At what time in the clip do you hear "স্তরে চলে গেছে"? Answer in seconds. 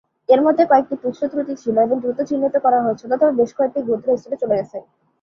4.19-4.77